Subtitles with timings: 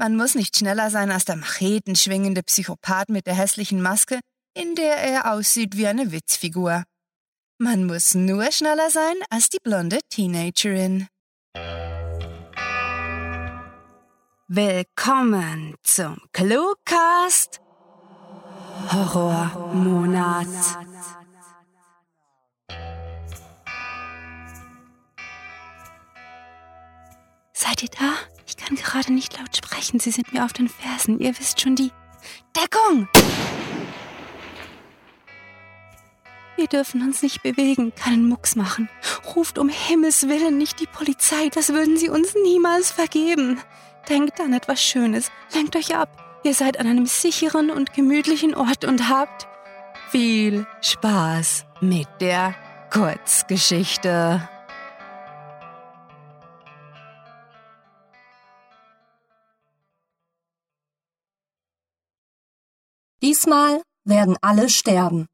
[0.00, 4.20] Man muss nicht schneller sein als der machetenschwingende Psychopath mit der hässlichen Maske,
[4.54, 6.84] in der er aussieht wie eine Witzfigur.
[7.58, 11.06] Man muss nur schneller sein als die blonde Teenagerin.
[14.48, 17.60] Willkommen zum Cluecast
[18.90, 20.46] Horrormonat.
[27.52, 28.29] Seid ihr da?
[28.50, 30.00] Ich kann gerade nicht laut sprechen.
[30.00, 31.20] Sie sind mir auf den Fersen.
[31.20, 31.92] Ihr wisst schon die
[32.56, 33.08] Deckung!
[36.56, 38.88] Wir dürfen uns nicht bewegen, keinen Mucks machen.
[39.36, 43.60] Ruft um Himmels willen nicht die Polizei, das würden sie uns niemals vergeben.
[44.08, 46.40] Denkt an etwas Schönes, lenkt euch ab.
[46.42, 49.46] Ihr seid an einem sicheren und gemütlichen Ort und habt
[50.10, 52.54] viel Spaß mit der
[52.92, 54.46] Kurzgeschichte.
[63.30, 65.26] Diesmal werden alle sterben.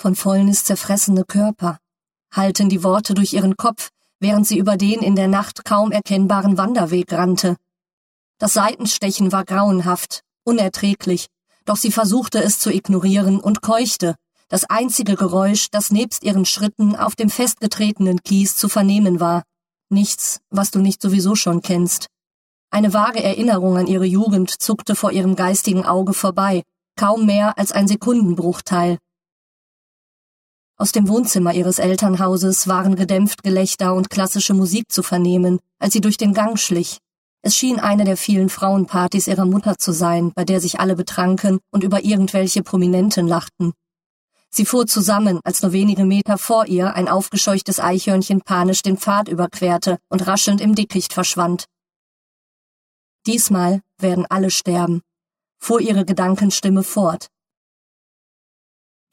[0.00, 1.78] Von Fäulnis zerfressene Körper
[2.32, 6.58] halten die Worte durch ihren Kopf, während sie über den in der Nacht kaum erkennbaren
[6.58, 7.56] Wanderweg rannte.
[8.38, 11.26] Das Seitenstechen war grauenhaft, unerträglich,
[11.64, 14.14] doch sie versuchte es zu ignorieren und keuchte,
[14.48, 19.42] das einzige Geräusch, das nebst ihren Schritten auf dem festgetretenen Kies zu vernehmen war.
[19.88, 22.11] Nichts, was du nicht sowieso schon kennst.
[22.74, 26.62] Eine vage Erinnerung an ihre Jugend zuckte vor ihrem geistigen Auge vorbei,
[26.96, 28.96] kaum mehr als ein Sekundenbruchteil.
[30.78, 36.00] Aus dem Wohnzimmer ihres Elternhauses waren gedämpft Gelächter und klassische Musik zu vernehmen, als sie
[36.00, 36.96] durch den Gang schlich.
[37.42, 41.58] Es schien eine der vielen Frauenpartys ihrer Mutter zu sein, bei der sich alle betranken
[41.72, 43.74] und über irgendwelche Prominenten lachten.
[44.48, 49.28] Sie fuhr zusammen, als nur wenige Meter vor ihr ein aufgescheuchtes Eichhörnchen panisch den Pfad
[49.28, 51.66] überquerte und raschelnd im Dickicht verschwand.
[53.26, 55.00] Diesmal werden alle sterben,
[55.60, 57.28] fuhr ihre Gedankenstimme fort.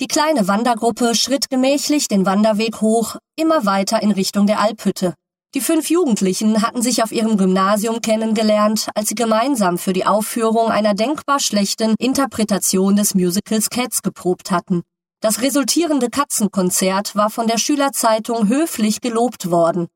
[0.01, 5.13] Die kleine Wandergruppe schritt gemächlich den Wanderweg hoch, immer weiter in Richtung der Alphütte.
[5.53, 10.71] Die fünf Jugendlichen hatten sich auf ihrem Gymnasium kennengelernt, als sie gemeinsam für die Aufführung
[10.71, 14.83] einer denkbar schlechten Interpretation des Musicals Cats geprobt hatten.
[15.21, 19.87] Das resultierende Katzenkonzert war von der Schülerzeitung höflich gelobt worden.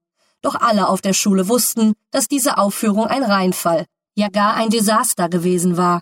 [0.42, 3.86] Doch alle auf der Schule wussten, dass diese Aufführung ein Reinfall,
[4.16, 6.02] ja gar ein Desaster gewesen war.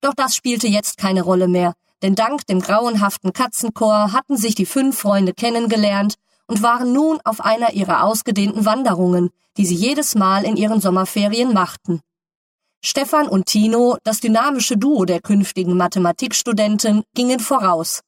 [0.00, 4.66] Doch das spielte jetzt keine Rolle mehr, denn dank dem grauenhaften Katzenchor hatten sich die
[4.66, 6.16] fünf Freunde kennengelernt
[6.46, 11.52] und waren nun auf einer ihrer ausgedehnten Wanderungen, die sie jedes Mal in ihren Sommerferien
[11.52, 12.00] machten.
[12.84, 18.00] Stefan und Tino, das dynamische Duo der künftigen Mathematikstudenten, gingen voraus.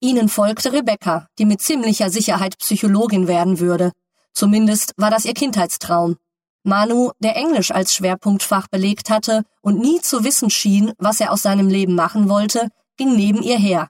[0.00, 3.92] Ihnen folgte Rebecca, die mit ziemlicher Sicherheit Psychologin werden würde.
[4.32, 6.16] Zumindest war das ihr Kindheitstraum.
[6.64, 11.42] Manu, der Englisch als Schwerpunktfach belegt hatte und nie zu wissen schien, was er aus
[11.42, 13.88] seinem Leben machen wollte, ging neben ihr her.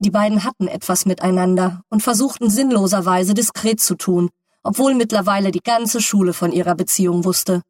[0.00, 4.28] Die beiden hatten etwas miteinander und versuchten sinnloserweise diskret zu tun,
[4.62, 7.62] obwohl mittlerweile die ganze Schule von ihrer Beziehung wusste.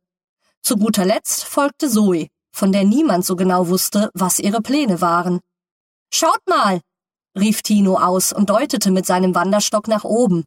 [0.62, 5.40] Zu guter Letzt folgte Zoe, von der niemand so genau wusste, was ihre Pläne waren.
[6.12, 6.80] Schaut mal,
[7.38, 10.44] rief Tino aus und deutete mit seinem Wanderstock nach oben.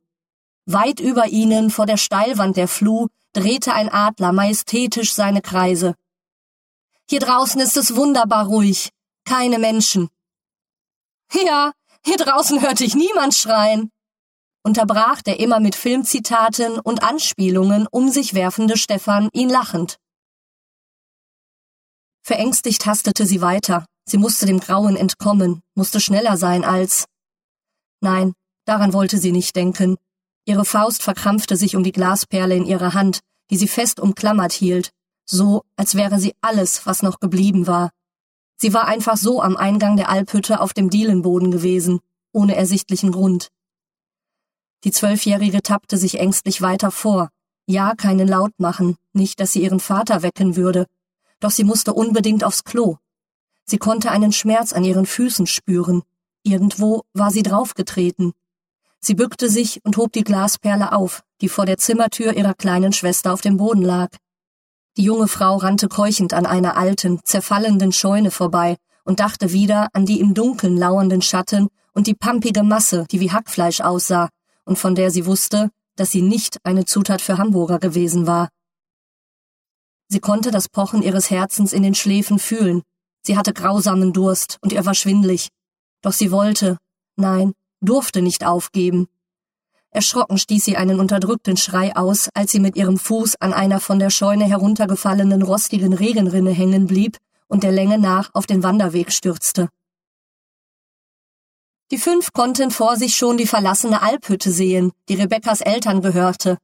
[0.66, 5.96] Weit über ihnen, vor der Steilwand der Fluh, drehte ein Adler majestätisch seine Kreise.
[7.10, 8.90] Hier draußen ist es wunderbar ruhig,
[9.26, 10.10] keine Menschen.
[11.34, 11.72] Ja,
[12.06, 13.92] hier draußen hörte ich niemand schreien,
[14.64, 19.98] unterbrach der immer mit Filmzitaten und Anspielungen um sich werfende Stefan ihn lachend.
[22.22, 23.86] Verängstigt hastete sie weiter.
[24.10, 27.06] Sie musste dem Grauen entkommen, musste schneller sein als.
[28.02, 28.34] Nein,
[28.66, 29.98] daran wollte sie nicht denken.
[30.48, 33.20] Ihre Faust verkrampfte sich um die Glasperle in ihrer Hand,
[33.50, 34.92] die sie fest umklammert hielt,
[35.26, 37.92] so als wäre sie alles, was noch geblieben war.
[38.56, 42.00] Sie war einfach so am Eingang der Alphütte auf dem Dielenboden gewesen,
[42.32, 43.50] ohne ersichtlichen Grund.
[44.86, 47.30] Die Zwölfjährige tappte sich ängstlich weiter vor.
[47.66, 50.86] Ja, keinen Laut machen, nicht, dass sie ihren Vater wecken würde,
[51.42, 52.96] doch sie musste unbedingt aufs Klo.
[53.66, 56.04] Sie konnte einen Schmerz an ihren Füßen spüren.
[56.44, 58.32] Irgendwo war sie draufgetreten.
[59.00, 63.34] Sie bückte sich und hob die Glasperle auf, die vor der Zimmertür ihrer kleinen Schwester
[63.34, 64.10] auf dem Boden lag.
[64.98, 70.06] Die junge Frau rannte keuchend an einer alten, zerfallenden Scheune vorbei und dachte wieder an
[70.06, 74.30] die im Dunkeln lauernden Schatten und die pampige Masse, die wie Hackfleisch aussah
[74.66, 78.50] und von der sie wusste, dass sie nicht eine Zutat für Hamburger gewesen war.
[80.10, 82.82] Sie konnte das Pochen ihres Herzens in den Schläfen fühlen.
[83.22, 85.50] Sie hatte grausamen Durst und ihr war schwindlig.
[86.02, 86.78] Doch sie wollte,
[87.18, 89.08] nein, durfte nicht aufgeben.
[89.92, 94.00] Erschrocken stieß sie einen unterdrückten Schrei aus, als sie mit ihrem Fuß an einer von
[94.00, 99.70] der Scheune heruntergefallenen rostigen Regenrinne hängen blieb und der Länge nach auf den Wanderweg stürzte.
[101.90, 106.58] Die fünf konnten vor sich schon die verlassene Alphütte sehen, die Rebekkas Eltern gehörte.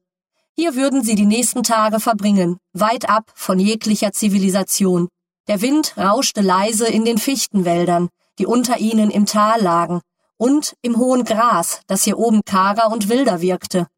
[0.54, 5.08] Hier würden sie die nächsten Tage verbringen, weit ab von jeglicher Zivilisation.
[5.48, 10.02] Der Wind rauschte leise in den Fichtenwäldern, die unter ihnen im Tal lagen,
[10.36, 13.88] und im hohen Gras, das hier oben karger und wilder wirkte.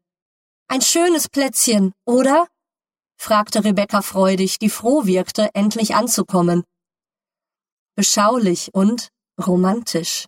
[0.67, 2.47] Ein schönes Plätzchen, oder?
[3.17, 6.63] fragte Rebekka freudig, die froh wirkte, endlich anzukommen.
[7.95, 9.09] Beschaulich und
[9.43, 10.25] romantisch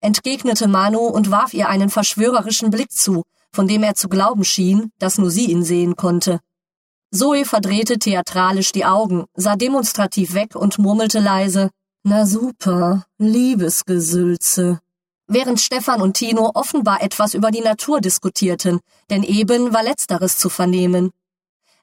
[0.00, 4.92] entgegnete Manu und warf ihr einen verschwörerischen Blick zu, von dem er zu glauben schien,
[4.98, 6.40] dass nur sie ihn sehen konnte.
[7.12, 11.70] Zoe verdrehte theatralisch die Augen, sah demonstrativ weg und murmelte leise,
[12.02, 14.80] na super, Liebesgesülze.
[15.32, 18.80] Während Stefan und Tino offenbar etwas über die Natur diskutierten,
[19.10, 21.10] denn eben war letzteres zu vernehmen.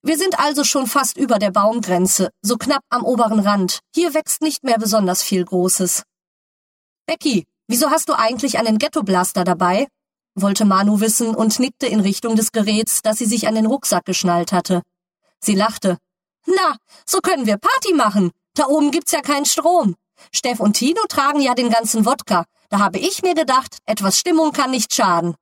[0.04, 3.80] Wir sind also schon fast über der Baumgrenze, so knapp am oberen Rand.
[3.94, 6.04] Hier wächst nicht mehr besonders viel Großes.
[7.06, 9.88] Becky, Wieso hast du eigentlich einen Ghetto-Blaster dabei?
[10.36, 14.06] wollte Manu wissen und nickte in Richtung des Geräts, das sie sich an den Rucksack
[14.06, 14.84] geschnallt hatte.
[15.40, 15.98] Sie lachte.
[16.46, 18.32] Na, so können wir Party machen.
[18.54, 19.96] Da oben gibt's ja keinen Strom.
[20.34, 22.46] Steff und Tino tragen ja den ganzen Wodka.
[22.70, 25.36] Da habe ich mir gedacht, etwas Stimmung kann nicht schaden.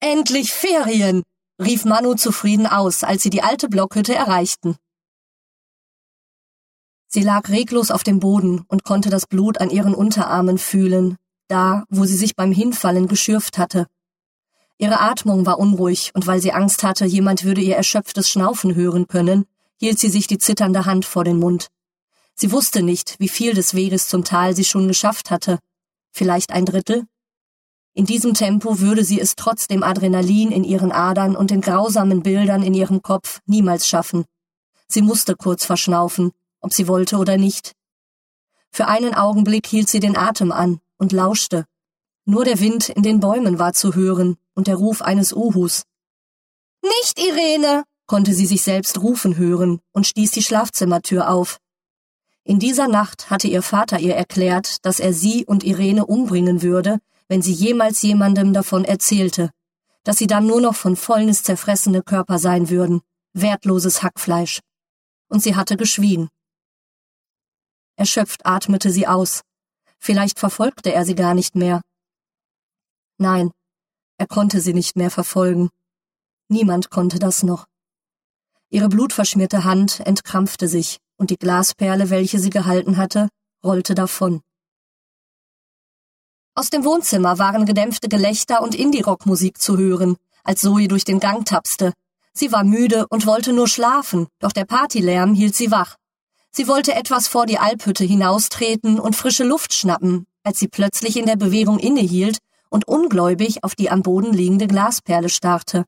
[0.00, 1.22] Endlich Ferien,
[1.60, 4.76] rief Manu zufrieden aus, als sie die alte Blockhütte erreichten.
[7.08, 11.16] Sie lag reglos auf dem Boden und konnte das Blut an ihren Unterarmen fühlen,
[11.48, 13.86] da, wo sie sich beim Hinfallen geschürft hatte.
[14.78, 19.06] Ihre Atmung war unruhig, und weil sie Angst hatte, jemand würde ihr erschöpftes Schnaufen hören
[19.06, 19.46] können,
[19.78, 21.68] hielt sie sich die zitternde Hand vor den Mund.
[22.38, 25.58] Sie wusste nicht, wie viel des Weges zum Tal sie schon geschafft hatte.
[26.12, 27.06] Vielleicht ein Drittel?
[27.94, 32.22] In diesem Tempo würde sie es trotz dem Adrenalin in ihren Adern und den grausamen
[32.22, 34.26] Bildern in ihrem Kopf niemals schaffen.
[34.86, 37.72] Sie musste kurz verschnaufen, ob sie wollte oder nicht.
[38.70, 41.64] Für einen Augenblick hielt sie den Atem an und lauschte.
[42.26, 45.84] Nur der Wind in den Bäumen war zu hören und der Ruf eines Uhus.
[46.82, 47.84] Nicht, Irene!
[48.06, 51.58] konnte sie sich selbst rufen hören und stieß die Schlafzimmertür auf.
[52.46, 57.00] In dieser Nacht hatte ihr Vater ihr erklärt, dass er sie und Irene umbringen würde,
[57.26, 59.50] wenn sie jemals jemandem davon erzählte,
[60.04, 63.00] dass sie dann nur noch von Fäulnis zerfressene Körper sein würden,
[63.32, 64.60] wertloses Hackfleisch.
[65.28, 66.28] Und sie hatte geschwiegen.
[67.96, 69.40] Erschöpft atmete sie aus.
[69.98, 71.82] Vielleicht verfolgte er sie gar nicht mehr.
[73.18, 73.50] Nein,
[74.18, 75.68] er konnte sie nicht mehr verfolgen.
[76.46, 77.66] Niemand konnte das noch.
[78.70, 83.28] Ihre blutverschmierte Hand entkrampfte sich, und die Glasperle, welche sie gehalten hatte,
[83.64, 84.42] rollte davon.
[86.54, 91.44] Aus dem Wohnzimmer waren gedämpfte Gelächter und Indie-Rock-Musik zu hören, als Zoe durch den Gang
[91.44, 91.92] tapste.
[92.32, 95.96] Sie war müde und wollte nur schlafen, doch der Partylärm hielt sie wach.
[96.50, 101.26] Sie wollte etwas vor die Alphütte hinaustreten und frische Luft schnappen, als sie plötzlich in
[101.26, 102.38] der Bewegung innehielt
[102.70, 105.84] und ungläubig auf die am Boden liegende Glasperle starrte.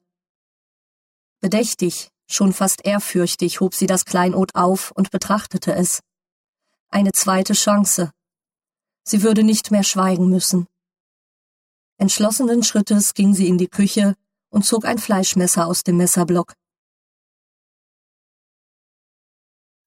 [1.40, 6.00] Bedächtig, schon fast ehrfürchtig hob sie das Kleinod auf und betrachtete es.
[6.90, 8.12] Eine zweite Chance.
[9.04, 10.66] Sie würde nicht mehr schweigen müssen.
[11.96, 14.14] Entschlossenen Schrittes ging sie in die Küche
[14.50, 16.54] und zog ein Fleischmesser aus dem Messerblock.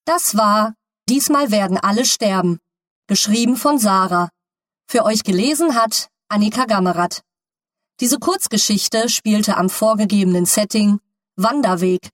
[0.05, 0.73] Das war
[1.11, 2.59] Diesmal werden alle sterben.
[3.07, 4.29] Geschrieben von Sarah.
[4.87, 7.21] Für euch gelesen hat Annika Gammerath.
[7.99, 11.01] Diese Kurzgeschichte spielte am vorgegebenen Setting
[11.35, 12.09] Wanderweg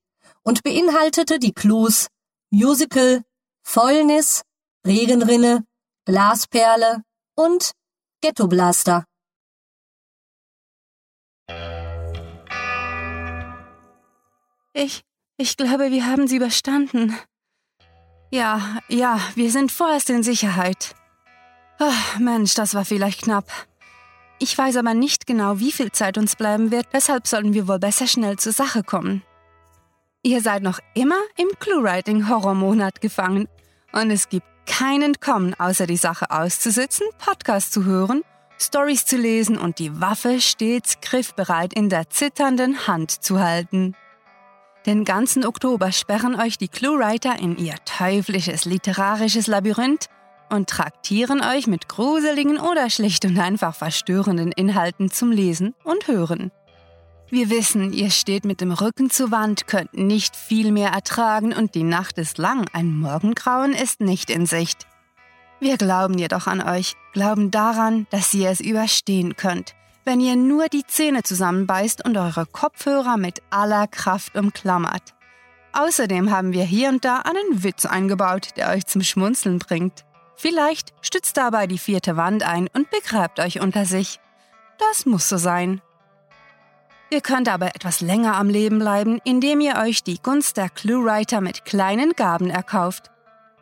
[0.47, 2.07] und beinhaltete die Clues
[2.51, 3.21] Musical,
[3.63, 4.43] Fäulnis,
[4.85, 5.65] Regenrinne,
[6.05, 7.03] Glasperle
[7.35, 7.73] und
[8.21, 9.03] Ghetto Blaster.
[14.73, 15.03] Ich,
[15.35, 17.17] ich glaube, wir haben sie überstanden.
[18.31, 20.95] Ja, ja, wir sind vorerst in Sicherheit.
[21.79, 23.51] Oh, Mensch, das war vielleicht knapp.
[24.39, 27.79] Ich weiß aber nicht genau, wie viel Zeit uns bleiben wird, deshalb sollten wir wohl
[27.79, 29.23] besser schnell zur Sache kommen.
[30.23, 33.47] Ihr seid noch immer im Clue-Writing-Horrormonat gefangen
[33.93, 38.23] und es gibt kein Entkommen, außer die Sache auszusitzen, Podcast zu hören,
[38.59, 43.95] Stories zu lesen und die Waffe stets griffbereit in der zitternden Hand zu halten.
[44.85, 50.07] Den ganzen Oktober sperren euch die Cluewriter in ihr teuflisches literarisches Labyrinth
[50.49, 56.51] und traktieren euch mit gruseligen oder schlicht und einfach verstörenden Inhalten zum Lesen und Hören.
[57.29, 61.75] Wir wissen, ihr steht mit dem Rücken zur Wand, könnt nicht viel mehr ertragen und
[61.75, 64.87] die Nacht ist lang, ein Morgengrauen ist nicht in Sicht.
[65.59, 70.69] Wir glauben jedoch an euch, glauben daran, dass ihr es überstehen könnt, wenn ihr nur
[70.69, 75.13] die Zähne zusammenbeißt und eure Kopfhörer mit aller Kraft umklammert.
[75.73, 80.05] Außerdem haben wir hier und da einen Witz eingebaut, der euch zum Schmunzeln bringt.
[80.37, 84.21] Vielleicht stützt dabei die vierte Wand ein und begräbt euch unter sich.
[84.79, 85.81] Das muss so sein.
[87.09, 91.39] Ihr könnt aber etwas länger am Leben bleiben, indem ihr euch die Gunst der Cluewriter
[91.39, 93.11] mit kleinen Gaben erkauft.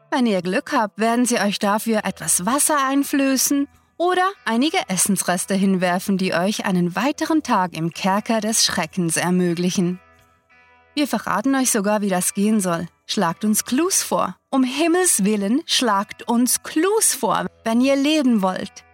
[0.09, 6.17] Wenn ihr Glück habt, werden sie euch dafür etwas Wasser einflößen oder einige Essensreste hinwerfen,
[6.17, 9.99] die euch einen weiteren Tag im Kerker des Schreckens ermöglichen.
[10.95, 12.87] Wir verraten euch sogar, wie das gehen soll.
[13.05, 14.37] Schlagt uns Clues vor.
[14.49, 18.84] Um Himmels willen, schlagt uns Clues vor, wenn ihr leben wollt.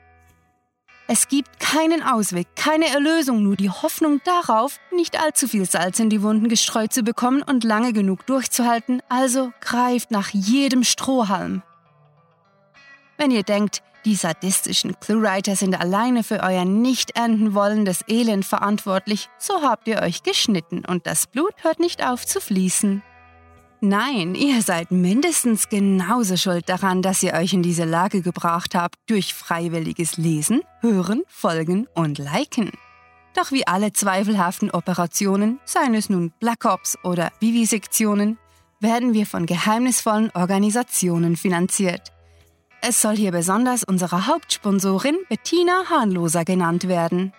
[1.14, 6.10] Es gibt keinen Ausweg, keine Erlösung, nur die Hoffnung darauf, nicht allzu viel Salz in
[6.10, 11.64] die Wunden gestreut zu bekommen und lange genug durchzuhalten, also greift nach jedem Strohhalm.
[13.18, 19.28] Wenn ihr denkt, die sadistischen Cluewriter sind alleine für euer nicht enden wollendes Elend verantwortlich,
[19.38, 23.04] so habt ihr euch geschnitten und das Blut hört nicht auf zu fließen.
[23.84, 28.94] Nein, ihr seid mindestens genauso schuld daran, dass ihr euch in diese Lage gebracht habt
[29.08, 32.70] durch freiwilliges Lesen, Hören, Folgen und Liken.
[33.34, 38.38] Doch wie alle zweifelhaften Operationen, seien es nun Black Ops oder Vivisektionen,
[38.80, 42.12] werden wir von geheimnisvollen Organisationen finanziert.
[42.84, 47.34] Es soll hier besonders unsere Hauptsponsorin Bettina Hahnloser genannt werden.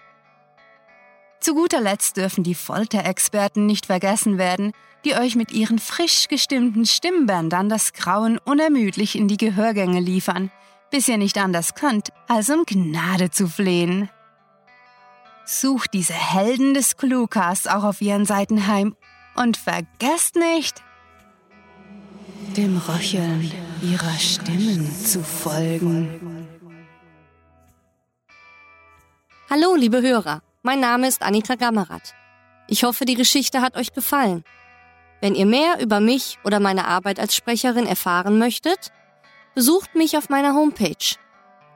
[1.42, 4.70] Zu guter Letzt dürfen die Folterexperten nicht vergessen werden,
[5.04, 10.52] die euch mit ihren frisch gestimmten Stimmbändern das Grauen unermüdlich in die Gehörgänge liefern,
[10.92, 14.08] bis ihr nicht anders könnt, als um Gnade zu flehen.
[15.44, 18.94] Sucht diese Helden des Cluecasts auch auf ihren Seiten heim
[19.34, 20.80] und vergesst nicht,
[22.56, 23.50] dem Röcheln
[23.82, 26.46] ihrer Stimmen zu folgen.
[29.50, 32.14] Hallo, liebe Hörer, mein Name ist Annika Gammerath.
[32.68, 34.44] Ich hoffe, die Geschichte hat euch gefallen.
[35.20, 38.92] Wenn ihr mehr über mich oder meine Arbeit als Sprecherin erfahren möchtet,
[39.54, 40.96] besucht mich auf meiner Homepage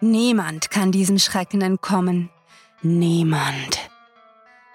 [0.00, 2.30] Niemand kann diesen Schrecken entkommen.
[2.82, 3.90] Niemand.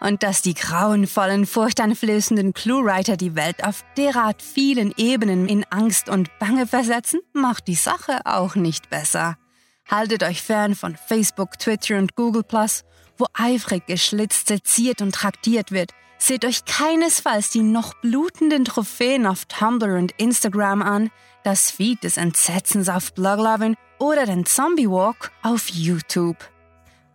[0.03, 6.29] Und dass die grauenvollen, furchteinflößenden Cluewriter die Welt auf derart vielen Ebenen in Angst und
[6.39, 9.37] Bange versetzen, macht die Sache auch nicht besser.
[9.89, 12.43] Haltet euch fern von Facebook, Twitter und Google
[13.17, 15.91] wo eifrig geschlitzt, seziert und traktiert wird.
[16.17, 21.11] Seht euch keinesfalls die noch blutenden Trophäen auf Tumblr und Instagram an,
[21.45, 26.37] das Feed des Entsetzens auf Bloglovin oder den Zombie Walk auf YouTube.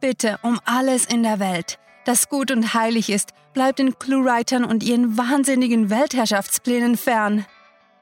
[0.01, 1.79] Bitte um alles in der Welt,
[2.09, 7.45] das gut und heilig ist, bleibt den Cluewritern und ihren wahnsinnigen Weltherrschaftsplänen fern.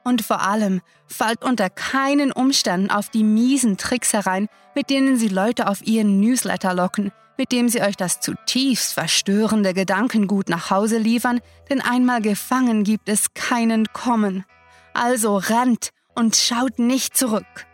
[0.05, 5.27] Und vor allem, fallt unter keinen Umständen auf die miesen Tricks herein, mit denen sie
[5.27, 10.99] Leute auf ihren Newsletter locken, mit dem sie euch das zutiefst verstörende Gedankengut nach Hause
[10.99, 14.45] liefern, denn einmal gefangen gibt es keinen Kommen.
[14.93, 17.65] Also rennt und schaut nicht zurück.